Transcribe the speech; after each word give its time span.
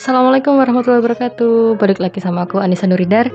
Assalamualaikum 0.00 0.56
warahmatullahi 0.56 1.04
wabarakatuh. 1.04 1.76
Balik 1.76 2.00
lagi 2.00 2.24
sama 2.24 2.48
aku 2.48 2.56
Anissa 2.56 2.88
Nuridar 2.88 3.28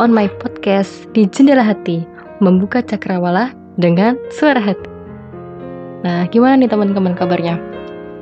On 0.00 0.08
my 0.08 0.24
podcast 0.40 1.04
di 1.12 1.28
Jendela 1.28 1.60
Hati 1.60 2.00
Membuka 2.40 2.80
cakrawala 2.80 3.52
dengan 3.76 4.16
suara 4.32 4.56
hati. 4.56 4.88
Nah 6.08 6.24
gimana 6.32 6.64
nih 6.64 6.72
teman-teman 6.72 7.12
kabarnya? 7.12 7.60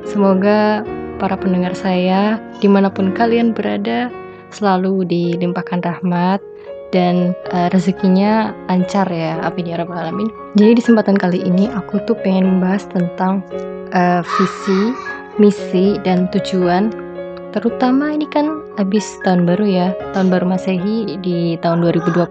Semoga 0.03 0.83
para 1.15 1.39
pendengar 1.39 1.71
saya 1.79 2.35
Di 2.59 2.67
mana 2.67 2.91
pun 2.91 3.15
kalian 3.15 3.55
berada 3.55 4.11
Selalu 4.51 5.07
dilimpahkan 5.07 5.79
rahmat 5.79 6.43
dan 6.91 7.31
uh, 7.55 7.71
rezekinya 7.71 8.51
lancar 8.67 9.07
ya 9.07 9.39
amin 9.47 9.63
ya 9.63 9.79
rabbal 9.79 9.95
alamin. 9.95 10.27
Jadi 10.59 10.75
di 10.75 10.83
kesempatan 10.83 11.15
kali 11.15 11.39
ini 11.39 11.71
aku 11.71 12.03
tuh 12.03 12.19
pengen 12.19 12.51
membahas 12.51 12.83
tentang 12.91 13.47
uh, 13.95 14.19
visi 14.35 14.91
misi 15.39 15.95
dan 16.03 16.27
tujuan 16.35 17.06
terutama 17.55 18.11
ini 18.11 18.27
kan 18.27 18.63
habis 18.75 19.19
tahun 19.23 19.47
baru 19.47 19.65
ya 19.65 19.87
tahun 20.11 20.27
baru 20.31 20.45
masehi 20.47 21.19
di 21.23 21.55
tahun 21.63 21.83
2020 21.83 22.25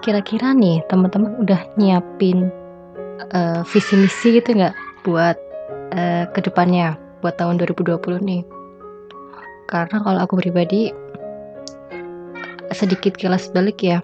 kira-kira 0.00 0.54
nih 0.54 0.80
teman-teman 0.86 1.34
udah 1.42 1.60
nyiapin 1.76 2.48
uh, 3.34 3.60
visi 3.66 3.94
misi 3.98 4.38
gitu 4.38 4.54
nggak 4.54 4.74
buat 5.04 5.36
uh, 5.94 6.24
ke 6.32 6.40
depannya 6.42 6.96
buat 7.18 7.34
tahun 7.34 7.58
2020 7.58 7.98
nih? 8.22 8.42
Karena 9.68 9.98
kalau 10.00 10.20
aku 10.22 10.38
pribadi 10.38 10.94
sedikit 12.72 13.16
kilas 13.16 13.48
balik 13.52 13.80
ya 13.80 14.00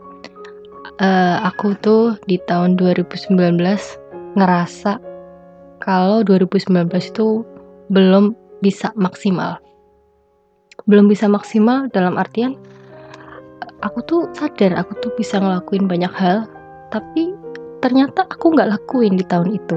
uh, 1.01 1.37
aku 1.45 1.77
tuh 1.81 2.17
di 2.29 2.41
tahun 2.49 2.77
2019 2.81 3.37
ngerasa 4.35 4.93
kalau 5.85 6.25
2019 6.25 6.89
itu 6.91 7.45
belum 7.93 8.33
bisa 8.65 8.91
maksimal 8.97 9.61
belum 10.85 11.09
bisa 11.09 11.29
maksimal 11.31 11.89
dalam 11.93 12.21
artian 12.21 12.57
aku 13.81 14.01
tuh 14.05 14.23
sadar 14.37 14.77
aku 14.77 14.97
tuh 15.01 15.13
bisa 15.17 15.41
ngelakuin 15.41 15.89
banyak 15.89 16.13
hal 16.13 16.49
tapi 16.89 17.33
ternyata 17.85 18.25
aku 18.33 18.57
nggak 18.57 18.71
lakuin 18.73 19.21
di 19.21 19.25
tahun 19.29 19.61
itu. 19.61 19.77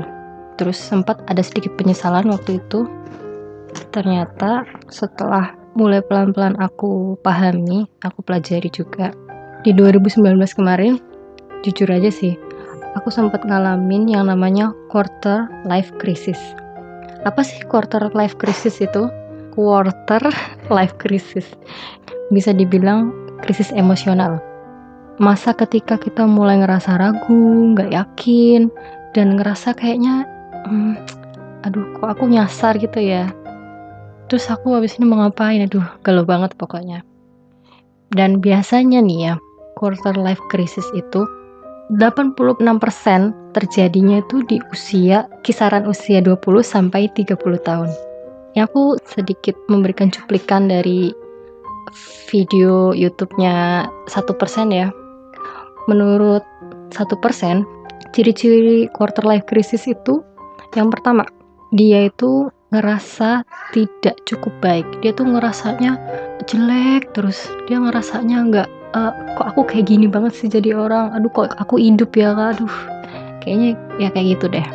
Terus 0.56 0.80
sempat 0.80 1.20
ada 1.28 1.44
sedikit 1.44 1.76
penyesalan 1.76 2.32
waktu 2.32 2.64
itu. 2.64 2.88
Ternyata 3.92 4.64
setelah 4.88 5.52
mulai 5.76 6.02
pelan-pelan 6.02 6.58
aku 6.58 7.20
pahami 7.22 7.86
aku 8.02 8.26
pelajari 8.26 8.72
juga 8.74 9.14
di 9.62 9.70
2019 9.76 10.34
kemarin 10.58 10.98
jujur 11.62 11.86
aja 11.86 12.10
sih 12.10 12.34
aku 12.98 13.14
sempat 13.14 13.46
ngalamin 13.46 14.10
yang 14.10 14.26
namanya 14.26 14.74
quarter 14.90 15.46
life 15.70 15.94
crisis. 16.02 16.40
Apa 17.28 17.46
sih 17.46 17.62
quarter 17.70 18.10
life 18.18 18.34
crisis 18.42 18.82
itu 18.82 19.06
quarter 19.58 20.22
life 20.70 20.94
crisis. 21.02 21.50
Bisa 22.30 22.54
dibilang 22.54 23.10
krisis 23.42 23.74
emosional. 23.74 24.38
Masa 25.18 25.58
ketika 25.58 25.98
kita 25.98 26.30
mulai 26.30 26.62
ngerasa 26.62 27.02
ragu, 27.02 27.74
nggak 27.74 27.90
yakin, 27.90 28.70
dan 29.18 29.34
ngerasa 29.34 29.74
kayaknya, 29.74 30.30
hmm, 30.70 30.94
aduh 31.66 31.98
kok 31.98 32.06
aku 32.14 32.30
nyasar 32.30 32.78
gitu 32.78 33.02
ya. 33.02 33.34
Terus 34.30 34.46
aku 34.54 34.78
habis 34.78 35.02
ini 35.02 35.10
mau 35.10 35.26
ngapain? 35.26 35.66
Aduh, 35.66 35.82
galau 36.06 36.22
banget 36.22 36.54
pokoknya. 36.54 37.02
Dan 38.14 38.38
biasanya 38.38 39.02
nih 39.02 39.20
ya, 39.26 39.34
quarter 39.74 40.14
life 40.14 40.44
crisis 40.54 40.86
itu 40.94 41.26
86% 41.98 43.58
terjadinya 43.58 44.22
itu 44.22 44.44
di 44.46 44.62
usia 44.70 45.26
kisaran 45.42 45.90
usia 45.90 46.22
20 46.22 46.38
sampai 46.62 47.10
30 47.10 47.40
tahun. 47.64 47.90
Ya 48.58 48.66
aku 48.66 48.98
sedikit 49.06 49.54
memberikan 49.70 50.10
cuplikan 50.10 50.66
dari 50.66 51.14
video 52.26 52.90
YouTube-nya 52.90 53.86
satu 54.10 54.34
persen 54.34 54.74
ya. 54.74 54.90
Menurut 55.86 56.42
satu 56.90 57.14
persen, 57.22 57.62
ciri-ciri 58.18 58.90
quarter 58.98 59.22
life 59.30 59.46
crisis 59.46 59.86
itu 59.86 60.26
yang 60.74 60.90
pertama, 60.90 61.22
dia 61.70 62.10
itu 62.10 62.50
ngerasa 62.74 63.46
tidak 63.78 64.18
cukup 64.26 64.50
baik. 64.58 64.90
Dia 65.06 65.14
tuh 65.14 65.30
ngerasanya 65.30 65.94
jelek 66.50 67.14
terus. 67.14 67.46
Dia 67.70 67.78
ngerasanya 67.78 68.38
nggak 68.42 68.70
uh, 68.98 69.14
kok 69.38 69.48
aku 69.54 69.62
kayak 69.70 69.86
gini 69.86 70.10
banget 70.10 70.34
sih 70.34 70.50
jadi 70.50 70.74
orang. 70.74 71.14
Aduh 71.14 71.30
kok 71.30 71.54
aku 71.62 71.78
hidup 71.78 72.10
ya, 72.18 72.34
aduh. 72.34 72.74
Kayaknya 73.46 73.70
ya 74.02 74.10
kayak 74.10 74.28
gitu 74.34 74.46
deh. 74.50 74.68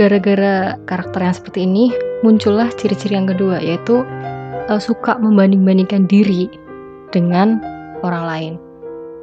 Gara-gara 0.00 0.80
karakter 0.88 1.20
yang 1.20 1.36
seperti 1.36 1.68
ini, 1.68 1.92
muncullah 2.22 2.70
ciri-ciri 2.74 3.18
yang 3.18 3.28
kedua 3.28 3.58
yaitu 3.58 4.06
uh, 4.70 4.80
suka 4.80 5.18
membanding-bandingkan 5.18 6.06
diri 6.06 6.48
dengan 7.10 7.60
orang 8.02 8.24
lain. 8.24 8.52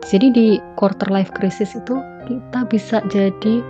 Jadi 0.07 0.27
di 0.31 0.47
quarter 0.79 1.11
life 1.11 1.31
crisis 1.35 1.75
itu 1.75 1.99
kita 2.27 2.63
bisa 2.69 3.03
jadi 3.11 3.63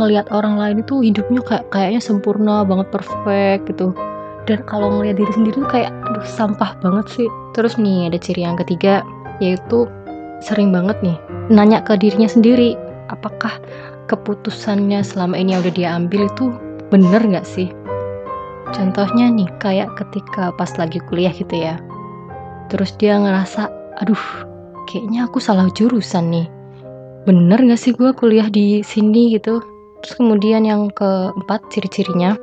ngelihat 0.00 0.32
orang 0.32 0.56
lain 0.56 0.76
itu 0.80 1.04
hidupnya 1.04 1.44
kayak 1.44 1.64
kayaknya 1.68 2.00
sempurna 2.00 2.64
banget 2.64 2.88
perfect 2.88 3.68
gitu. 3.68 3.92
Dan 4.48 4.64
kalau 4.64 4.88
ngelihat 4.88 5.20
diri 5.20 5.32
sendiri 5.36 5.56
tuh 5.60 5.68
kayak 5.68 5.92
aduh 6.08 6.24
sampah 6.24 6.72
banget 6.80 7.06
sih. 7.20 7.28
Terus 7.52 7.76
nih 7.76 8.08
ada 8.08 8.16
ciri 8.16 8.44
yang 8.46 8.56
ketiga 8.56 9.04
yaitu 9.40 9.88
sering 10.40 10.72
banget 10.72 10.96
nih 11.04 11.16
nanya 11.52 11.84
ke 11.84 11.96
dirinya 12.00 12.28
sendiri 12.28 12.74
apakah 13.12 13.60
keputusannya 14.08 15.04
selama 15.04 15.36
ini 15.36 15.54
yang 15.54 15.62
udah 15.62 15.74
dia 15.74 15.88
ambil 15.94 16.26
itu 16.26 16.52
bener 16.88 17.20
nggak 17.20 17.46
sih 17.46 17.68
Contohnya 18.70 19.30
nih, 19.30 19.50
kayak 19.58 19.98
ketika 19.98 20.54
pas 20.54 20.70
lagi 20.78 21.02
kuliah 21.10 21.34
gitu 21.34 21.54
ya. 21.54 21.78
Terus 22.70 22.94
dia 22.96 23.18
ngerasa, 23.18 23.66
aduh, 23.98 24.24
kayaknya 24.86 25.26
aku 25.26 25.42
salah 25.42 25.66
jurusan 25.74 26.30
nih. 26.30 26.46
Bener 27.26 27.58
gak 27.60 27.80
sih 27.80 27.92
gue 27.92 28.14
kuliah 28.14 28.46
di 28.48 28.80
sini 28.86 29.34
gitu? 29.34 29.60
Terus 30.00 30.14
kemudian 30.16 30.64
yang 30.64 30.88
keempat 30.94 31.60
ciri-cirinya, 31.68 32.38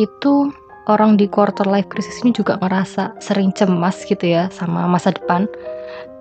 itu 0.00 0.48
orang 0.86 1.18
di 1.18 1.26
quarter 1.26 1.66
life 1.66 1.90
crisis 1.90 2.22
ini 2.22 2.32
juga 2.32 2.56
ngerasa 2.62 3.18
sering 3.18 3.50
cemas 3.52 4.06
gitu 4.06 4.22
ya 4.22 4.46
sama 4.54 4.86
masa 4.86 5.12
depan 5.12 5.50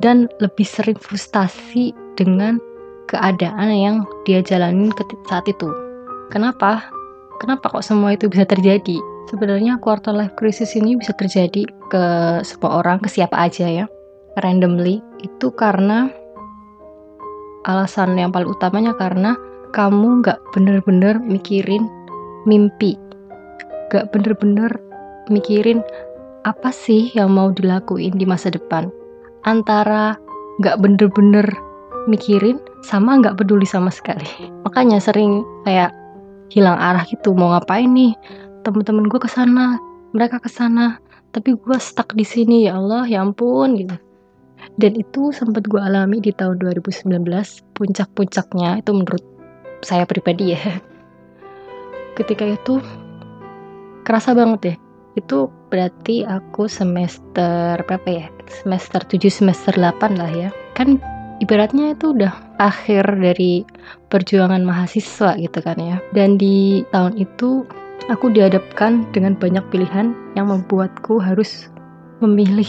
dan 0.01 0.27
lebih 0.41 0.65
sering 0.65 0.97
frustasi 0.97 1.93
dengan 2.17 2.57
keadaan 3.05 3.69
yang 3.69 3.97
dia 4.25 4.41
jalanin 4.41 4.89
saat 5.29 5.45
itu. 5.45 5.69
Kenapa? 6.33 6.94
Kenapa 7.35 7.67
kok 7.67 7.83
semua 7.83 8.15
itu 8.15 8.31
bisa 8.31 8.47
terjadi? 8.47 8.97
Sebenarnya 9.27 9.81
quarter 9.81 10.15
life 10.15 10.37
crisis 10.39 10.77
ini 10.77 10.95
bisa 10.95 11.11
terjadi 11.17 11.67
ke 11.91 12.05
semua 12.45 12.79
orang, 12.79 13.01
ke 13.01 13.09
siapa 13.09 13.35
aja 13.35 13.67
ya, 13.67 13.85
randomly. 14.39 15.03
Itu 15.19 15.51
karena 15.51 16.07
alasan 17.65 18.15
yang 18.15 18.29
paling 18.31 18.47
utamanya 18.47 18.93
karena 18.95 19.35
kamu 19.73 20.23
nggak 20.23 20.39
bener-bener 20.55 21.19
mikirin 21.19 21.89
mimpi, 22.47 22.95
nggak 23.91 24.13
bener-bener 24.13 24.71
mikirin 25.27 25.81
apa 26.45 26.69
sih 26.69 27.09
yang 27.17 27.33
mau 27.33 27.49
dilakuin 27.49 28.15
di 28.15 28.23
masa 28.23 28.53
depan. 28.53 28.87
Antara 29.43 30.15
nggak 30.61 30.79
bener-bener 30.79 31.49
mikirin 32.05 32.61
sama 32.85 33.17
nggak 33.17 33.41
peduli 33.41 33.65
sama 33.65 33.89
sekali. 33.89 34.29
Makanya 34.65 35.01
sering 35.01 35.41
kayak 35.65 35.91
hilang 36.53 36.77
arah 36.77 37.03
gitu 37.07 37.33
mau 37.33 37.53
ngapain 37.53 37.89
nih? 37.89 38.13
Temen-temen 38.65 39.05
gue 39.09 39.19
ke 39.21 39.29
sana 39.29 39.77
mereka 40.15 40.39
ke 40.39 40.47
sana 40.47 40.97
tapi 41.35 41.51
gue 41.51 41.77
stuck 41.83 42.15
di 42.15 42.23
sini 42.23 42.71
ya 42.71 42.79
Allah 42.79 43.03
ya 43.03 43.19
ampun 43.19 43.75
gitu. 43.75 43.95
Dan 44.79 44.95
itu 44.95 45.35
sempat 45.35 45.67
gue 45.67 45.77
alami 45.77 46.23
di 46.23 46.31
tahun 46.31 46.63
2019 46.63 47.11
puncak-puncaknya 47.75 48.79
itu 48.79 48.91
menurut 48.95 49.23
saya 49.83 50.07
pribadi 50.07 50.55
ya. 50.55 50.79
Ketika 52.15 52.47
itu 52.47 52.79
kerasa 54.07 54.31
banget 54.31 54.61
ya 54.63 54.75
itu 55.15 55.47
berarti 55.71 56.23
aku 56.27 56.67
semester 56.71 57.79
berapa 57.83 58.07
ya? 58.07 58.27
Semester 58.47 59.03
7 59.03 59.27
semester 59.27 59.73
8 59.75 60.15
lah 60.15 60.31
ya. 60.31 60.49
Kan 60.75 60.99
ibaratnya 61.43 61.95
itu 61.95 62.15
udah 62.15 62.33
akhir 62.61 63.03
dari 63.19 63.67
perjuangan 64.07 64.63
mahasiswa 64.63 65.35
gitu 65.39 65.59
kan 65.59 65.77
ya. 65.79 65.97
Dan 66.15 66.39
di 66.39 66.85
tahun 66.95 67.19
itu 67.19 67.67
aku 68.07 68.31
dihadapkan 68.31 69.07
dengan 69.11 69.35
banyak 69.35 69.63
pilihan 69.73 70.15
yang 70.37 70.47
membuatku 70.47 71.19
harus 71.19 71.67
memilih 72.23 72.67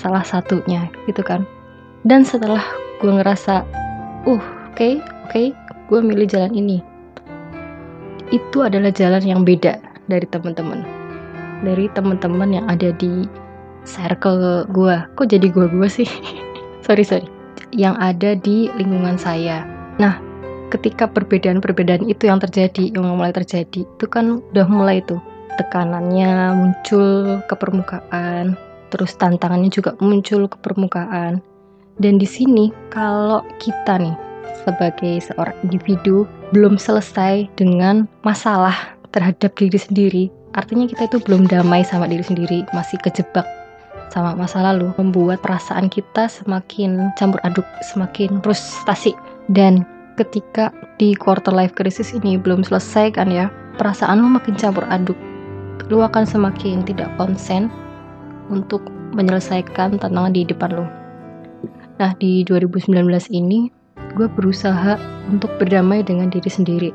salah 0.00 0.24
satunya 0.24 0.88
gitu 1.04 1.20
kan. 1.20 1.44
Dan 2.06 2.22
setelah 2.22 2.62
gue 3.02 3.10
ngerasa, 3.12 3.66
uh 4.24 4.30
oke 4.30 4.44
okay, 4.72 5.02
oke 5.26 5.32
okay, 5.32 5.46
gue 5.92 6.00
milih 6.00 6.28
jalan 6.30 6.54
ini. 6.54 6.78
Itu 8.32 8.66
adalah 8.66 8.90
jalan 8.90 9.22
yang 9.22 9.42
beda 9.46 9.78
dari 10.10 10.26
teman-teman. 10.26 10.82
Dari 11.62 11.88
teman-teman 11.94 12.52
yang 12.52 12.66
ada 12.68 12.92
di 12.94 13.26
circle 13.86 14.66
gue. 14.70 14.96
Kok 15.14 15.28
jadi 15.30 15.46
gue-gue 15.46 15.88
sih? 15.88 16.08
sorry 16.86 17.02
sorry 17.02 17.35
yang 17.76 17.94
ada 18.00 18.32
di 18.34 18.72
lingkungan 18.74 19.20
saya. 19.20 19.68
Nah, 20.00 20.16
ketika 20.72 21.06
perbedaan-perbedaan 21.06 22.08
itu 22.08 22.26
yang 22.26 22.40
terjadi, 22.40 22.90
yang 22.90 23.04
mulai 23.14 23.30
terjadi, 23.30 23.84
itu 23.84 24.06
kan 24.08 24.40
udah 24.50 24.66
mulai 24.66 25.04
tuh 25.04 25.20
tekanannya 25.60 26.56
muncul 26.56 27.40
ke 27.44 27.54
permukaan, 27.54 28.56
terus 28.88 29.14
tantangannya 29.20 29.68
juga 29.68 29.92
muncul 30.00 30.48
ke 30.48 30.56
permukaan. 30.60 31.44
Dan 31.96 32.20
di 32.20 32.28
sini 32.28 32.72
kalau 32.92 33.40
kita 33.56 33.96
nih 33.96 34.16
sebagai 34.64 35.20
seorang 35.22 35.56
individu 35.64 36.28
belum 36.52 36.76
selesai 36.76 37.48
dengan 37.56 38.04
masalah 38.20 38.96
terhadap 39.16 39.56
diri 39.56 39.80
sendiri, 39.80 40.24
artinya 40.52 40.84
kita 40.84 41.08
itu 41.08 41.18
belum 41.24 41.48
damai 41.48 41.84
sama 41.84 42.04
diri 42.04 42.24
sendiri, 42.24 42.68
masih 42.76 43.00
kejebak 43.00 43.48
sama 44.10 44.36
masa 44.38 44.62
lalu, 44.62 44.90
membuat 44.96 45.42
perasaan 45.42 45.90
kita 45.90 46.30
semakin 46.30 47.12
campur 47.18 47.40
aduk, 47.42 47.66
semakin 47.82 48.40
frustasi. 48.40 49.12
Dan 49.50 49.84
ketika 50.16 50.72
di 50.96 51.12
quarter 51.14 51.52
life 51.52 51.76
crisis 51.76 52.16
ini 52.16 52.40
belum 52.40 52.64
selesai 52.64 53.14
kan 53.14 53.28
ya, 53.28 53.52
perasaan 53.76 54.22
lo 54.22 54.28
makin 54.30 54.56
campur 54.56 54.86
aduk. 54.88 55.18
Lo 55.92 56.02
akan 56.02 56.26
semakin 56.26 56.82
tidak 56.82 57.12
konsen 57.20 57.70
untuk 58.50 58.82
menyelesaikan 59.14 60.00
tantangan 60.00 60.34
di 60.34 60.42
depan 60.42 60.74
lo. 60.74 60.86
Nah, 61.96 62.12
di 62.20 62.44
2019 62.44 62.92
ini 63.32 63.70
gue 64.16 64.28
berusaha 64.28 64.96
untuk 65.28 65.52
berdamai 65.60 66.04
dengan 66.04 66.28
diri 66.28 66.48
sendiri. 66.48 66.90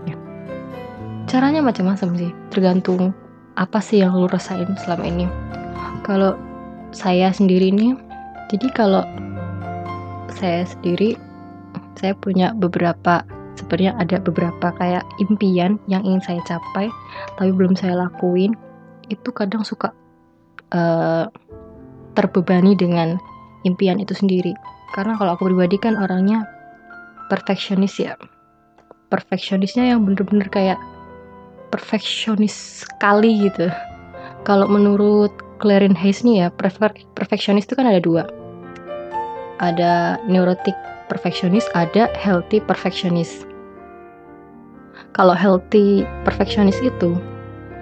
Caranya 1.30 1.64
macam-macam 1.64 2.18
sih, 2.18 2.32
tergantung 2.52 3.14
apa 3.56 3.80
sih 3.80 4.02
yang 4.02 4.18
lo 4.18 4.28
rasain 4.28 4.68
selama 4.82 5.06
ini. 5.06 5.26
Kalau 6.02 6.36
saya 6.92 7.32
sendiri 7.32 7.72
ini, 7.72 7.96
jadi 8.52 8.68
kalau 8.76 9.04
saya 10.32 10.68
sendiri, 10.68 11.16
saya 11.96 12.16
punya 12.20 12.52
beberapa 12.56 13.24
sebenarnya 13.56 13.94
ada 14.00 14.18
beberapa 14.20 14.74
kayak 14.76 15.04
impian 15.22 15.78
yang 15.86 16.02
ingin 16.08 16.24
saya 16.24 16.42
capai 16.48 16.88
tapi 17.36 17.52
belum 17.52 17.76
saya 17.76 18.08
lakuin. 18.08 18.56
Itu 19.12 19.32
kadang 19.36 19.64
suka 19.68 19.92
uh, 20.72 21.28
terbebani 22.16 22.76
dengan 22.76 23.20
impian 23.68 24.00
itu 24.00 24.16
sendiri. 24.16 24.56
Karena 24.92 25.16
kalau 25.16 25.36
aku 25.36 25.48
pribadi 25.48 25.80
kan 25.80 25.96
orangnya 25.96 26.44
perfeksionis 27.32 27.96
ya. 28.00 28.16
Perfeksionisnya 29.12 29.96
yang 29.96 30.08
bener-bener 30.08 30.48
kayak 30.48 30.80
perfeksionis 31.72 32.84
sekali 32.84 33.48
gitu. 33.48 33.72
Kalau 34.44 34.68
menurut 34.68 35.32
Clarin 35.62 35.94
Hayes 35.94 36.26
nih 36.26 36.44
ya 36.44 36.48
perfeksionis 37.14 37.70
itu 37.70 37.78
kan 37.78 37.86
ada 37.86 38.02
dua. 38.02 38.26
Ada 39.62 40.18
neurotic 40.26 40.74
perfeksionis 41.06 41.70
ada 41.78 42.10
healthy 42.18 42.58
perfeksionis 42.66 43.46
kalau 45.12 45.36
healthy 45.36 46.08
perfeksionis 46.24 46.80
itu 46.80 47.20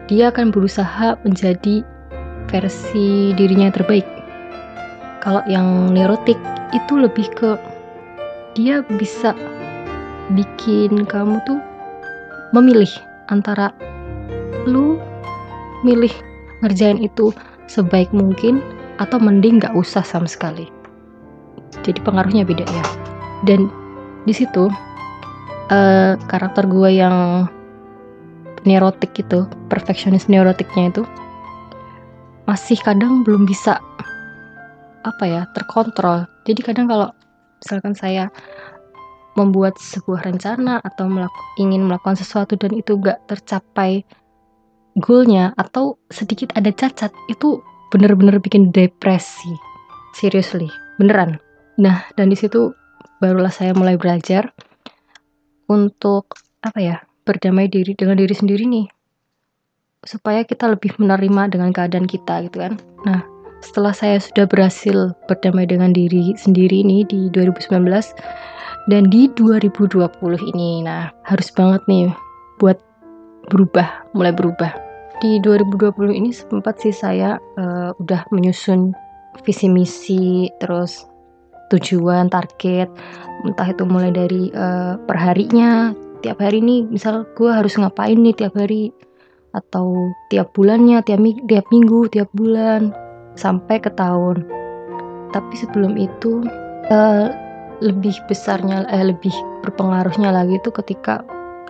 dia 0.10 0.34
akan 0.34 0.50
berusaha 0.50 1.14
menjadi 1.22 1.86
versi 2.50 3.38
dirinya 3.38 3.70
yang 3.70 3.78
terbaik. 3.78 4.08
Kalau 5.22 5.46
yang 5.46 5.94
neurotik 5.94 6.40
itu 6.74 6.94
lebih 6.98 7.30
ke 7.38 7.54
dia 8.58 8.82
bisa 8.98 9.38
bikin 10.34 11.06
kamu 11.06 11.38
tuh 11.46 11.62
memilih 12.58 12.90
antara 13.30 13.70
lu 14.66 14.98
milih 15.86 16.12
ngerjain 16.66 16.98
itu 16.98 17.30
sebaik 17.70 18.10
mungkin 18.10 18.66
atau 18.98 19.22
mending 19.22 19.62
gak 19.62 19.78
usah 19.78 20.02
sama 20.02 20.26
sekali. 20.26 20.68
Jadi 21.86 22.02
pengaruhnya 22.02 22.44
beda 22.44 22.66
ya. 22.66 22.86
Dan 23.46 23.70
di 24.26 24.34
situ 24.34 24.68
uh, 25.72 26.14
karakter 26.28 26.66
gue 26.66 26.90
yang 26.98 27.46
neurotik 28.68 29.16
itu 29.16 29.48
perfeksionis 29.72 30.28
neurotiknya 30.28 30.92
itu 30.92 31.04
masih 32.50 32.76
kadang 32.82 33.22
belum 33.24 33.46
bisa 33.46 33.78
apa 35.06 35.24
ya 35.24 35.46
terkontrol. 35.54 36.28
Jadi 36.44 36.60
kadang 36.66 36.90
kalau 36.90 37.14
misalkan 37.62 37.94
saya 37.96 38.28
membuat 39.38 39.80
sebuah 39.80 40.28
rencana 40.28 40.84
atau 40.84 41.08
melaku, 41.08 41.40
ingin 41.62 41.88
melakukan 41.88 42.20
sesuatu 42.20 42.60
dan 42.60 42.76
itu 42.76 43.00
gak 43.00 43.24
tercapai 43.30 44.04
goalnya 44.98 45.54
atau 45.60 46.02
sedikit 46.10 46.50
ada 46.58 46.74
cacat 46.74 47.14
itu 47.30 47.62
bener-bener 47.94 48.42
bikin 48.42 48.74
depresi. 48.74 49.54
Seriously 50.18 50.70
beneran. 50.98 51.38
Nah 51.78 52.06
dan 52.18 52.34
di 52.34 52.38
situ 52.38 52.74
barulah 53.22 53.54
saya 53.54 53.76
mulai 53.78 54.00
belajar 54.00 54.50
untuk 55.70 56.34
apa 56.66 56.80
ya 56.82 56.98
berdamai 57.24 57.70
diri 57.70 57.94
dengan 57.94 58.18
diri 58.18 58.34
sendiri 58.34 58.66
nih. 58.66 58.88
Supaya 60.02 60.42
kita 60.48 60.66
lebih 60.72 60.96
menerima 60.98 61.54
dengan 61.54 61.70
keadaan 61.70 62.10
kita 62.10 62.50
gitu 62.50 62.58
kan. 62.64 62.74
Nah 63.06 63.22
setelah 63.60 63.92
saya 63.92 64.18
sudah 64.18 64.48
berhasil 64.48 65.14
berdamai 65.28 65.68
dengan 65.68 65.92
diri 65.92 66.34
sendiri 66.40 66.82
ini 66.82 67.04
di 67.06 67.28
2019 67.30 67.86
dan 68.90 69.04
di 69.12 69.30
2020 69.38 70.00
ini. 70.56 70.82
Nah 70.84 71.12
harus 71.28 71.52
banget 71.54 71.84
nih 71.86 72.10
buat 72.58 72.80
berubah 73.50 74.14
mulai 74.14 74.32
berubah. 74.32 74.72
Di 75.20 75.42
2020 75.44 76.16
ini 76.16 76.30
sempat 76.32 76.80
sih 76.80 76.96
saya 76.96 77.36
uh, 77.60 77.92
udah 78.00 78.24
menyusun 78.32 78.96
visi 79.44 79.68
misi 79.68 80.48
terus 80.64 81.04
tujuan 81.74 82.32
target. 82.32 82.88
Entah 83.44 83.68
itu 83.68 83.84
mulai 83.84 84.14
dari 84.16 84.48
uh, 84.56 84.96
perharinya 85.04 85.92
tiap 86.24 86.40
hari 86.40 86.64
ini 86.64 86.88
misal 86.88 87.28
gue 87.36 87.52
harus 87.52 87.76
ngapain 87.76 88.16
nih 88.16 88.36
tiap 88.38 88.56
hari? 88.56 88.96
Atau 89.52 90.14
tiap 90.30 90.54
bulannya 90.54 91.02
tiap 91.04 91.20
tiap 91.50 91.66
minggu 91.74 92.08
tiap 92.14 92.30
bulan 92.32 92.94
sampai 93.36 93.82
ke 93.82 93.92
tahun. 93.98 94.46
Tapi 95.36 95.54
sebelum 95.58 96.00
itu 96.00 96.46
uh, 96.94 97.28
lebih 97.80 98.16
besarnya 98.28 98.88
eh, 98.92 99.08
lebih 99.08 99.32
berpengaruhnya 99.64 100.32
lagi 100.32 100.60
itu 100.60 100.72
ketika 100.72 101.24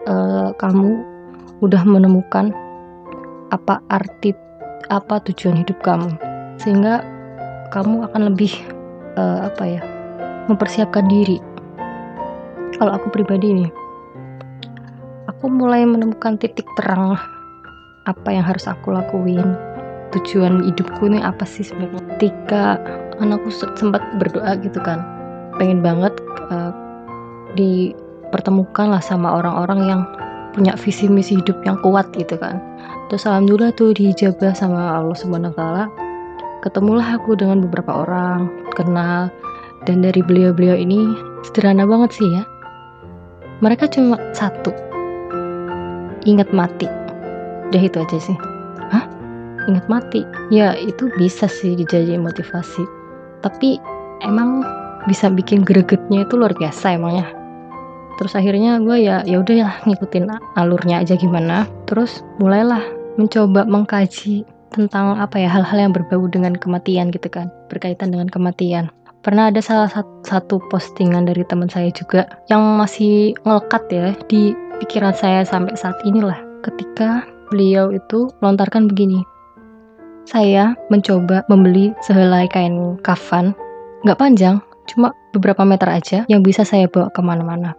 uh, 0.09 0.53
kamu 0.57 1.01
udah 1.59 1.83
menemukan 1.83 2.56
apa 3.50 3.83
arti 3.91 4.31
apa 4.89 5.19
tujuan 5.29 5.59
hidup 5.59 5.79
kamu. 5.83 6.11
Sehingga 6.59 7.03
kamu 7.71 8.09
akan 8.09 8.21
lebih 8.33 8.51
uh, 9.19 9.47
apa 9.47 9.63
ya 9.67 9.81
mempersiapkan 10.50 11.06
diri. 11.07 11.38
Kalau 12.79 12.95
aku 12.95 13.11
pribadi 13.11 13.51
nih 13.51 13.71
aku 15.39 15.47
mulai 15.47 15.88
menemukan 15.88 16.35
titik 16.35 16.68
terang 16.75 17.16
apa 18.04 18.28
yang 18.28 18.44
harus 18.44 18.68
aku 18.68 18.92
lakuin. 18.92 19.56
Tujuan 20.09 20.66
hidupku 20.66 21.06
ini 21.06 21.21
apa 21.21 21.45
sih 21.45 21.61
sebenarnya? 21.61 22.01
Ketika 22.18 22.81
anakku 23.21 23.47
sempat 23.54 24.01
berdoa 24.19 24.57
gitu 24.59 24.81
kan 24.81 24.99
pengen 25.56 25.80
banget 25.80 26.11
uh, 26.49 26.75
dipertemukan 27.54 28.92
lah 28.92 29.04
sama 29.04 29.37
orang-orang 29.37 29.80
yang 29.85 30.01
punya 30.53 30.73
visi 30.77 31.06
misi 31.06 31.37
hidup 31.37 31.61
yang 31.63 31.77
kuat 31.85 32.09
gitu 32.18 32.35
kan. 32.37 32.61
Terus 33.09 33.25
alhamdulillah 33.25 33.73
tuh 33.73 33.94
dijabah 33.94 34.53
sama 34.53 35.01
Allah 35.01 35.18
subhanahu 35.18 35.53
taala 35.53 35.89
ketemulah 36.61 37.15
aku 37.15 37.39
dengan 37.39 37.63
beberapa 37.63 38.03
orang 38.03 38.51
kenal 38.75 39.31
dan 39.87 40.03
dari 40.03 40.19
beliau-beliau 40.19 40.75
ini 40.75 41.07
sederhana 41.47 41.87
banget 41.87 42.19
sih 42.19 42.27
ya. 42.29 42.44
Mereka 43.59 43.91
cuma 43.91 44.19
satu. 44.31 44.71
Ingat 46.27 46.51
mati. 46.51 46.87
Udah 47.71 47.81
itu 47.81 47.97
aja 47.99 48.19
sih. 48.19 48.37
Ingat 49.69 49.85
mati? 49.85 50.25
Ya 50.49 50.73
itu 50.73 51.13
bisa 51.21 51.45
sih 51.45 51.77
dijadiin 51.77 52.25
motivasi. 52.25 52.81
Tapi 53.45 53.77
emang 54.25 54.65
bisa 55.06 55.29
bikin 55.29 55.61
gregetnya 55.61 56.25
itu 56.25 56.33
luar 56.35 56.57
biasa 56.57 56.97
emangnya 56.97 57.38
terus 58.18 58.33
akhirnya 58.33 58.81
gue 58.81 58.97
ya 59.04 59.21
ya 59.28 59.37
udah 59.44 59.56
ya 59.56 59.69
ngikutin 59.85 60.31
alurnya 60.57 61.04
aja 61.04 61.19
gimana. 61.19 61.69
Terus 61.85 62.25
mulailah 62.42 62.81
mencoba 63.19 63.68
mengkaji 63.68 64.47
tentang 64.73 65.18
apa 65.18 65.42
ya 65.42 65.49
hal-hal 65.49 65.89
yang 65.89 65.94
berbau 65.94 66.25
dengan 66.30 66.54
kematian 66.56 67.13
gitu 67.13 67.30
kan 67.30 67.51
berkaitan 67.68 68.16
dengan 68.16 68.31
kematian. 68.31 68.89
Pernah 69.19 69.51
ada 69.51 69.59
salah 69.59 69.92
satu 70.23 70.63
postingan 70.71 71.28
dari 71.28 71.44
teman 71.44 71.68
saya 71.68 71.92
juga 71.92 72.23
yang 72.47 72.63
masih 72.80 73.35
ngelekat 73.44 73.83
ya 73.92 74.07
di 74.31 74.56
pikiran 74.80 75.11
saya 75.11 75.44
sampai 75.44 75.75
saat 75.75 75.99
inilah 76.07 76.39
ketika 76.63 77.28
beliau 77.51 77.92
itu 77.92 78.31
melontarkan 78.39 78.87
begini 78.87 79.19
saya 80.30 80.78
mencoba 80.94 81.42
membeli 81.49 81.89
sehelai 82.06 82.45
kain 82.45 83.01
kafan, 83.01 83.57
nggak 84.06 84.21
panjang, 84.21 84.61
cuma 84.85 85.09
beberapa 85.33 85.66
meter 85.66 85.89
aja, 85.89 86.21
yang 86.30 86.45
bisa 86.45 86.61
saya 86.61 86.85
bawa 86.85 87.09
ke 87.09 87.21
mana-mana. 87.25 87.73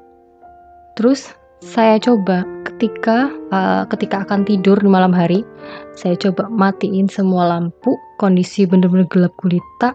Terus 0.96 1.30
saya 1.60 2.00
coba 2.00 2.42
ketika 2.64 3.28
uh, 3.52 3.84
ketika 3.92 4.24
akan 4.24 4.48
tidur 4.48 4.80
di 4.80 4.88
malam 4.88 5.12
hari, 5.12 5.44
saya 5.92 6.16
coba 6.16 6.48
matiin 6.48 7.06
semua 7.06 7.46
lampu, 7.52 7.96
kondisi 8.16 8.64
benar-benar 8.64 9.08
gelap 9.12 9.34
gulita. 9.40 9.92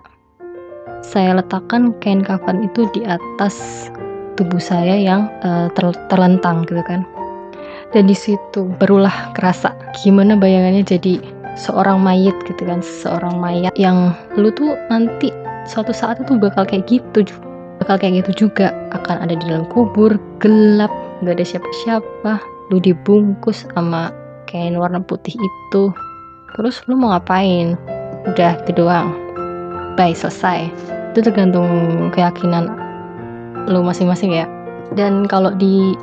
Saya 1.01 1.37
letakkan 1.37 1.93
kain 2.01 2.21
kafan 2.25 2.65
itu 2.65 2.89
di 2.93 3.05
atas 3.05 3.89
tubuh 4.35 4.59
saya 4.59 4.97
yang 4.97 5.31
uh, 5.45 5.71
ter 5.73 5.89
terlentang 6.11 6.67
gitu 6.67 6.83
kan. 6.85 7.05
dan 7.95 8.11
di 8.11 8.17
situ 8.17 8.67
barulah 8.75 9.31
kerasa 9.31 9.71
gimana 10.03 10.35
bayangannya 10.35 10.83
jadi 10.83 11.15
seorang 11.55 12.03
mayat 12.03 12.35
gitu 12.43 12.67
kan 12.67 12.83
seorang 12.83 13.39
mayat 13.39 13.71
yang 13.79 14.11
lu 14.35 14.51
tuh 14.51 14.75
nanti 14.91 15.31
suatu 15.63 15.95
saat 15.95 16.19
itu 16.19 16.35
bakal 16.35 16.67
kayak 16.67 16.83
gitu 16.91 17.23
bakal 17.85 18.01
kayak 18.01 18.25
gitu 18.25 18.49
juga. 18.49 18.73
Akan 18.97 19.21
ada 19.21 19.37
di 19.37 19.45
dalam 19.45 19.69
kubur 19.69 20.17
gelap 20.41 20.89
nggak 21.21 21.37
ada 21.37 21.45
siapa-siapa. 21.45 22.41
Lu 22.73 22.81
dibungkus 22.81 23.69
sama 23.77 24.09
kain 24.49 24.73
warna 24.73 25.05
putih 25.05 25.37
itu. 25.37 25.93
Terus 26.57 26.81
lu 26.89 26.97
mau 26.97 27.13
ngapain? 27.13 27.77
Udah 28.25 28.57
itu 28.65 28.73
doang. 28.73 29.13
Bye 29.93 30.17
selesai. 30.17 30.73
Itu 31.13 31.21
tergantung 31.21 31.69
keyakinan 32.09 32.73
lu 33.69 33.85
masing-masing 33.85 34.33
ya. 34.33 34.49
Dan 34.97 35.29
kalau 35.29 35.53
di 35.53 35.93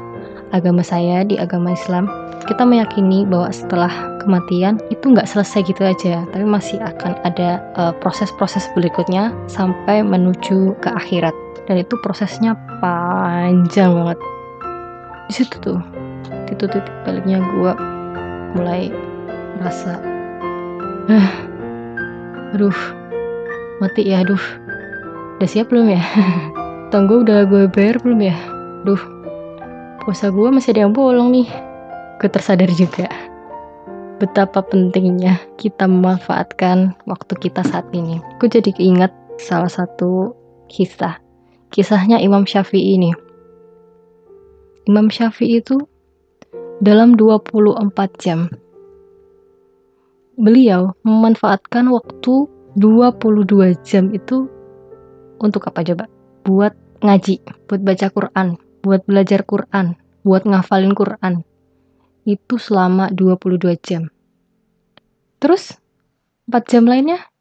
agama 0.55 0.87
saya 0.87 1.27
di 1.27 1.35
agama 1.35 1.75
Islam 1.75 2.07
kita 2.47 2.63
meyakini 2.63 3.27
bahwa 3.27 3.51
setelah 3.51 3.91
kematian 4.23 4.79
itu 4.91 5.15
nggak 5.15 5.27
selesai 5.27 5.67
gitu 5.67 5.83
aja, 5.83 6.23
tapi 6.31 6.47
masih 6.47 6.79
akan 6.83 7.19
ada 7.27 7.63
eh, 7.79 7.93
proses-proses 8.03 8.67
uh, 8.67 8.73
berikutnya 8.79 9.35
sampai 9.51 10.03
menuju 10.03 10.79
ke 10.79 10.91
akhirat. 10.91 11.35
Dan 11.69 11.81
itu 11.81 11.95
prosesnya 12.03 12.59
panjang 12.83 13.95
banget. 13.95 14.19
Di 15.31 15.33
situ 15.33 15.55
tuh, 15.63 15.79
itu 16.51 16.65
titik 16.67 16.95
baliknya 17.07 17.41
gue 17.41 17.73
mulai 18.59 18.93
merasa, 19.57 19.97
uh, 21.09 21.31
aduh, 22.53 22.77
mati 23.79 24.11
ya, 24.11 24.27
aduh, 24.27 24.43
udah 25.39 25.49
siap 25.49 25.71
belum 25.71 25.95
ya? 25.95 26.03
Tunggu 26.93 27.25
udah 27.25 27.49
gue 27.49 27.71
bayar 27.71 28.03
belum 28.03 28.21
ya? 28.21 28.37
Duh, 28.83 29.01
puasa 30.03 30.29
gue 30.29 30.49
masih 30.51 30.75
ada 30.77 30.85
yang 30.85 30.93
bolong 30.93 31.31
nih. 31.31 31.49
Gue 32.19 32.29
tersadar 32.29 32.69
juga 32.75 33.09
betapa 34.23 34.63
pentingnya 34.63 35.43
kita 35.59 35.91
memanfaatkan 35.91 36.95
waktu 37.11 37.35
kita 37.43 37.67
saat 37.67 37.91
ini. 37.91 38.23
Aku 38.39 38.47
jadi 38.47 38.71
keinget 38.71 39.11
salah 39.43 39.67
satu 39.67 40.39
kisah. 40.71 41.22
Kisahnya 41.73 42.21
Imam 42.21 42.45
Syafi'i 42.45 43.01
ini. 43.01 43.17
Imam 44.85 45.09
Syafi'i 45.09 45.65
itu 45.65 45.81
dalam 46.85 47.17
24 47.17 47.89
jam 48.21 48.53
beliau 50.37 50.93
memanfaatkan 51.01 51.89
waktu 51.89 52.45
22 52.77 53.73
jam 53.89 54.13
itu 54.13 54.53
untuk 55.41 55.65
apa 55.65 55.81
coba? 55.81 56.05
Buat 56.45 56.77
ngaji, 57.01 57.41
buat 57.65 57.81
baca 57.81 58.07
Quran, 58.13 58.49
buat 58.85 59.01
belajar 59.09 59.41
Quran, 59.49 59.97
buat 60.29 60.45
ngafalin 60.45 60.93
Quran, 60.93 61.41
itu 62.29 62.55
selama 62.61 63.09
22 63.17 63.81
jam. 63.81 64.13
Terus 65.41 65.81
4 66.53 66.69
jam 66.69 66.85
lainnya 66.85 67.33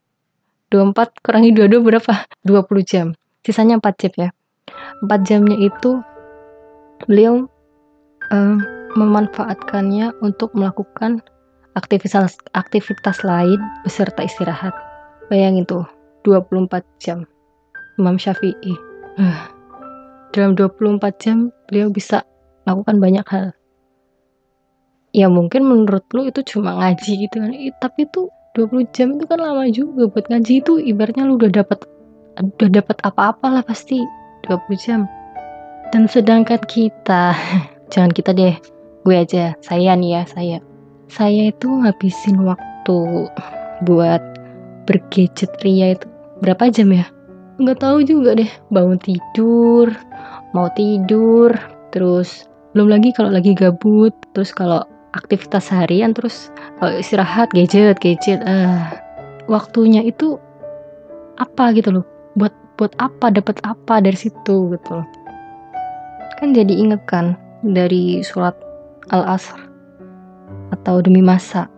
24 0.71 1.19
kurangi 1.19 1.51
22 1.51 1.83
berapa? 1.83 2.13
20 2.47 2.87
jam. 2.87 3.07
Sisanya 3.41 3.81
4 3.81 4.01
jam 4.01 4.13
ya. 4.17 4.29
4 5.05 5.27
jamnya 5.27 5.57
itu 5.57 6.01
beliau 7.05 7.49
um, 8.29 8.57
memanfaatkannya 8.93 10.13
untuk 10.21 10.53
melakukan 10.53 11.23
aktivitas 11.73 12.37
aktivitas 12.53 13.23
lain 13.25 13.57
beserta 13.81 14.21
istirahat. 14.25 14.75
Bayangin 15.31 15.65
tuh, 15.65 15.87
24 16.27 16.83
jam. 17.01 17.23
Imam 17.99 18.17
Syafi'i. 18.19 18.75
Dalam 20.35 20.55
24 20.55 21.01
jam 21.19 21.51
beliau 21.67 21.91
bisa 21.91 22.23
lakukan 22.65 22.97
banyak 23.01 23.25
hal 23.27 23.51
ya 25.11 25.27
mungkin 25.27 25.67
menurut 25.67 26.07
lu 26.15 26.27
itu 26.27 26.39
cuma 26.55 26.79
ngaji 26.79 27.27
gitu 27.27 27.35
kan 27.39 27.51
tapi 27.83 28.07
itu 28.07 28.31
20 28.55 28.95
jam 28.95 29.07
itu 29.15 29.23
kan 29.27 29.39
lama 29.39 29.67
juga 29.71 30.07
buat 30.11 30.25
ngaji 30.27 30.63
itu 30.63 30.73
ibaratnya 30.79 31.27
lu 31.27 31.39
udah 31.39 31.51
dapat 31.51 31.83
udah 32.39 32.69
dapat 32.71 32.97
apa-apa 33.03 33.59
lah 33.59 33.63
pasti 33.65 34.03
20 34.47 34.77
jam. 34.79 35.01
Dan 35.91 36.07
sedangkan 36.07 36.61
kita 36.69 37.35
jangan 37.91 38.11
kita 38.15 38.31
deh 38.31 38.55
gue 39.01 39.15
aja 39.17 39.57
saya 39.59 39.97
nih 39.97 40.19
ya 40.19 40.23
saya. 40.29 40.57
Saya 41.11 41.51
itu 41.51 41.67
ngabisin 41.67 42.39
waktu 42.47 43.27
buat 43.83 44.21
bergadget 44.87 45.51
ria 45.65 45.97
itu 45.99 46.07
berapa 46.39 46.71
jam 46.71 46.95
ya? 46.95 47.05
Nggak 47.59 47.83
tahu 47.83 48.01
juga 48.07 48.39
deh 48.39 48.49
bangun 48.71 48.97
tidur 48.97 49.91
mau 50.51 50.67
tidur 50.71 51.55
terus 51.91 52.47
belum 52.75 52.87
lagi 52.91 53.11
kalau 53.15 53.31
lagi 53.31 53.55
gabut 53.55 54.15
terus 54.35 54.51
kalau 54.55 54.83
aktivitas 55.15 55.71
harian 55.71 56.15
terus 56.15 56.51
uh, 56.79 56.91
istirahat 56.95 57.51
gadget 57.51 57.99
gadget 57.99 58.39
uh, 58.43 58.87
waktunya 59.47 60.03
itu 60.03 60.39
apa 61.39 61.75
gitu 61.75 61.99
loh 61.99 62.05
buat 62.35 62.53
buat 62.79 62.93
apa 62.97 63.29
dapat 63.33 63.59
apa 63.67 64.01
dari 64.01 64.17
situ 64.17 64.73
gitu. 64.73 64.97
Kan 66.41 66.57
jadi 66.57 66.73
inget 66.73 67.05
kan 67.05 67.37
dari 67.61 68.25
surat 68.25 68.57
al 69.13 69.25
asr 69.37 69.59
atau 70.73 71.03
demi 71.03 71.21
masa. 71.21 71.69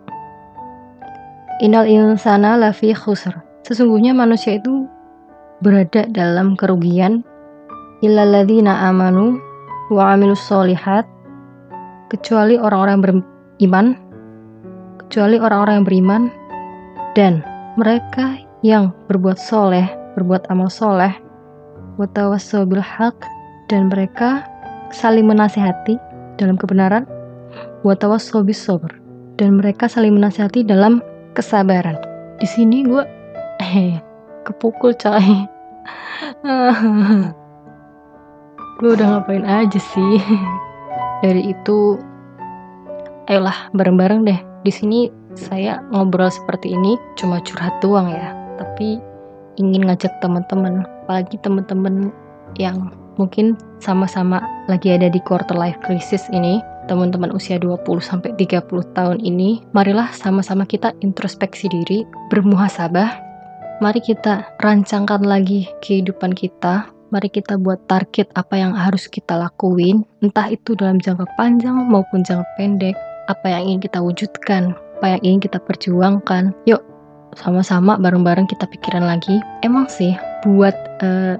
Inal 1.62 1.86
insana 1.86 2.58
lafi 2.58 2.96
khusr. 2.96 3.34
Sesungguhnya 3.64 4.12
manusia 4.12 4.58
itu 4.58 4.90
berada 5.62 6.04
dalam 6.10 6.58
kerugian. 6.58 7.22
Illalladzina 8.02 8.90
amanu 8.90 9.38
wa 9.88 10.12
amilus 10.12 10.42
solihat. 10.44 11.06
Kecuali 12.12 12.60
orang-orang 12.60 13.00
beriman, 13.00 13.86
kecuali 15.00 15.40
orang-orang 15.40 15.74
yang 15.82 15.86
beriman, 15.88 16.22
dan 17.16 17.32
mereka 17.74 18.38
yang 18.62 18.92
berbuat 19.08 19.40
soleh, 19.40 19.88
berbuat 20.14 20.50
amal 20.50 20.70
soleh, 20.70 21.12
watawasobil 22.00 22.82
haq, 22.82 23.14
dan 23.70 23.90
mereka 23.90 24.46
saling 24.90 25.26
menasihati 25.26 25.98
dalam 26.38 26.58
kebenaran, 26.58 27.06
watawasobis 27.86 28.58
sobr, 28.58 28.90
dan 29.38 29.58
mereka 29.58 29.90
saling 29.90 30.14
menasihati 30.14 30.62
dalam 30.66 31.02
kesabaran. 31.34 31.98
Di 32.38 32.46
sini 32.46 32.86
gue 32.86 33.02
eh 33.62 33.98
kepukul 34.46 34.94
coy. 34.94 35.46
gue 38.74 38.90
udah 38.90 39.06
ngapain 39.16 39.46
aja 39.46 39.78
sih 39.78 40.18
dari 41.24 41.54
itu 41.54 41.96
ayolah 43.30 43.70
bareng-bareng 43.72 44.26
deh 44.26 44.40
di 44.66 44.72
sini 44.74 45.00
saya 45.38 45.78
ngobrol 45.94 46.30
seperti 46.30 46.74
ini 46.74 46.98
cuma 47.14 47.38
curhat 47.42 47.74
doang 47.78 48.10
ya 48.10 48.34
tapi 48.58 48.98
ingin 49.60 49.86
ngajak 49.88 50.12
teman-teman 50.20 50.86
apalagi 51.04 51.36
teman-teman 51.40 52.10
yang 52.58 52.90
mungkin 53.18 53.54
sama-sama 53.78 54.42
lagi 54.66 54.90
ada 54.90 55.06
di 55.10 55.20
quarter 55.22 55.54
life 55.54 55.78
crisis 55.82 56.26
ini 56.34 56.62
teman-teman 56.86 57.32
usia 57.32 57.56
20 57.56 57.84
sampai 58.00 58.36
30 58.36 58.68
tahun 58.92 59.18
ini 59.24 59.64
marilah 59.72 60.12
sama-sama 60.12 60.68
kita 60.68 60.92
introspeksi 61.00 61.68
diri 61.72 62.04
bermuhasabah. 62.28 63.24
Mari 63.82 64.00
kita 64.04 64.54
rancangkan 64.62 65.26
lagi 65.26 65.66
kehidupan 65.82 66.32
kita. 66.36 66.86
Mari 67.10 67.30
kita 67.30 67.58
buat 67.60 67.78
target 67.86 68.30
apa 68.34 68.58
yang 68.58 68.74
harus 68.74 69.06
kita 69.06 69.38
lakuin, 69.38 70.02
entah 70.18 70.50
itu 70.50 70.74
dalam 70.74 70.98
jangka 70.98 71.30
panjang 71.38 71.74
maupun 71.86 72.26
jangka 72.26 72.42
pendek, 72.58 72.96
apa 73.30 73.46
yang 73.54 73.62
ingin 73.70 73.80
kita 73.86 73.98
wujudkan, 74.02 74.74
apa 74.98 75.14
yang 75.14 75.20
ingin 75.22 75.40
kita 75.46 75.58
perjuangkan. 75.62 76.50
Yuk, 76.66 76.82
sama-sama 77.38 77.98
bareng-bareng 77.98 78.48
kita 78.48 78.66
pikiran 78.68 79.04
lagi. 79.04 79.42
Emang 79.62 79.86
sih, 79.90 80.14
buat 80.46 80.74
uh, 81.02 81.36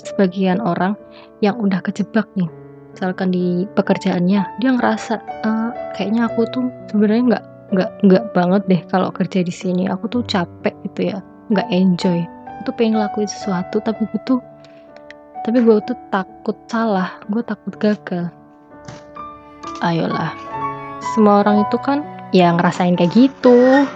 sebagian 0.00 0.60
orang 0.60 0.96
yang 1.44 1.56
udah 1.60 1.80
kejebak 1.84 2.28
nih, 2.36 2.48
misalkan 2.96 3.32
di 3.32 3.64
pekerjaannya, 3.76 4.42
dia 4.60 4.70
ngerasa 4.72 5.20
uh, 5.44 5.70
kayaknya 5.96 6.28
aku 6.28 6.48
tuh 6.50 6.68
sebenarnya 6.92 7.24
nggak 7.36 7.44
nggak 7.70 7.90
nggak 8.02 8.24
banget 8.34 8.62
deh 8.66 8.82
kalau 8.88 9.08
kerja 9.12 9.40
di 9.44 9.52
sini. 9.52 9.86
Aku 9.88 10.08
tuh 10.08 10.24
capek 10.26 10.74
gitu 10.90 11.14
ya, 11.14 11.18
nggak 11.52 11.68
enjoy. 11.70 12.24
Itu 12.60 12.72
pengen 12.76 13.00
ngelakuin 13.00 13.28
sesuatu 13.28 13.80
tapi 13.80 14.04
butuh 14.12 14.40
tapi 15.40 15.64
gue 15.64 15.76
tuh 15.88 15.96
takut 16.12 16.56
salah 16.68 17.16
gue 17.32 17.40
takut 17.40 17.72
gagal 17.80 18.28
ayolah 19.80 20.36
semua 21.16 21.40
orang 21.40 21.64
itu 21.64 21.80
kan 21.80 22.04
ya 22.36 22.52
ngerasain 22.52 22.94
kayak 22.94 23.12
gitu 23.16 23.88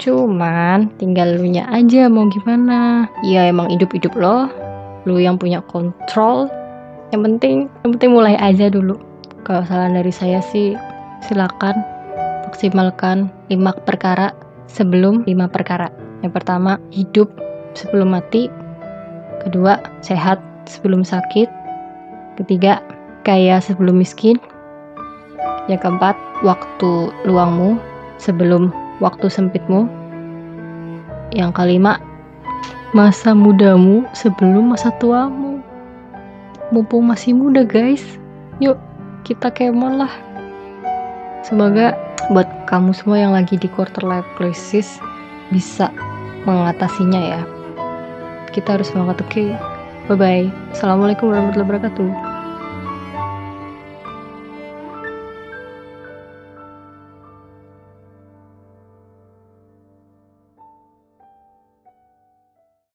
cuman 0.00 0.88
tinggal 0.96 1.36
lu 1.36 1.44
nya 1.44 1.68
aja 1.68 2.08
mau 2.08 2.26
gimana. 2.32 3.06
Ya 3.22 3.44
emang 3.46 3.68
hidup-hidup 3.68 4.16
lo 4.16 4.48
lu 5.04 5.20
yang 5.20 5.36
punya 5.36 5.60
kontrol. 5.68 6.48
Yang 7.12 7.22
penting 7.28 7.56
yang 7.84 7.90
penting 7.94 8.10
mulai 8.16 8.34
aja 8.40 8.72
dulu. 8.72 8.96
Kalau 9.44 9.62
salah 9.68 9.92
dari 9.92 10.10
saya 10.10 10.40
sih 10.40 10.72
silakan 11.20 11.76
maksimalkan 12.48 13.28
lima 13.52 13.76
perkara 13.84 14.32
sebelum 14.66 15.22
lima 15.28 15.46
perkara. 15.46 15.92
Yang 16.24 16.40
pertama 16.40 16.80
hidup 16.90 17.28
sebelum 17.76 18.16
mati. 18.16 18.48
Kedua 19.40 19.80
sehat 20.04 20.36
sebelum 20.68 21.00
sakit, 21.00 21.48
ketiga 22.36 22.84
kaya 23.24 23.60
sebelum 23.60 24.00
miskin, 24.00 24.36
Yang 25.68 25.86
keempat, 25.86 26.16
waktu 26.42 27.14
luangmu 27.24 27.78
sebelum 28.18 28.74
waktu 29.00 29.26
sempitmu. 29.26 29.88
Yang 31.34 31.50
kelima, 31.56 31.98
masa 32.92 33.34
mudamu 33.34 34.06
sebelum 34.14 34.76
masa 34.76 34.94
tuamu. 35.02 35.58
Mumpung 36.70 37.10
masih 37.10 37.34
muda 37.34 37.66
guys, 37.66 38.02
yuk 38.62 38.78
kita 39.26 39.50
kemon 39.50 39.98
lah. 39.98 40.12
Semoga 41.42 41.98
buat 42.30 42.46
kamu 42.70 42.94
semua 42.94 43.18
yang 43.18 43.32
lagi 43.34 43.58
di 43.58 43.66
quarter 43.66 44.06
life 44.06 44.28
crisis 44.38 45.02
bisa 45.50 45.90
mengatasinya 46.46 47.20
ya. 47.20 47.42
Kita 48.54 48.78
harus 48.78 48.90
semangat 48.94 49.18
oke. 49.22 49.30
Okay? 49.34 49.50
Bye 50.06 50.18
bye. 50.18 50.46
Assalamualaikum 50.74 51.30
warahmatullahi 51.30 51.66
wabarakatuh. 51.70 52.29